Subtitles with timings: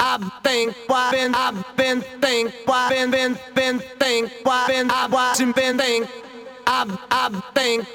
[0.00, 6.08] I've think why been I've been think been been been think been I've been think
[6.66, 7.34] I've I've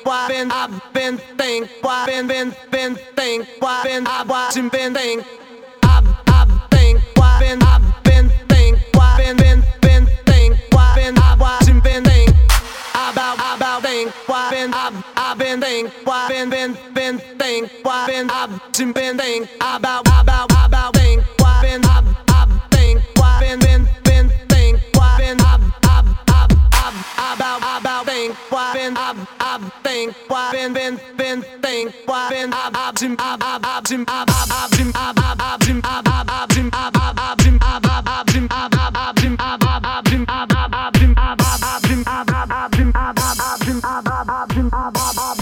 [0.03, 5.25] why been I've been think been been been think why been I've watching been think
[5.83, 11.17] I've I've think why been I've been think why been been been think why been
[11.17, 12.31] I've watching been think
[12.95, 18.29] about about think why been I've I've been think been been been think why been
[18.29, 20.94] I've been think about about about
[29.95, 34.03] think why been been been think why been ab ab jim ab ab ab jim
[34.07, 37.37] ab ab ab jim ab ab ab jim ab ab ab jim ab ab ab
[37.43, 40.73] jim ab ab ab jim ab ab ab jim ab ab ab jim ab ab
[40.73, 44.07] ab jim ab ab ab jim ab ab ab jim ab ab ab jim ab
[44.17, 45.34] ab ab jim ab ab ab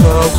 [0.00, 0.37] Bedroom